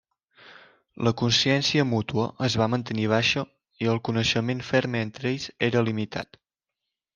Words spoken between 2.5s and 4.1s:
va mantenir baixa i el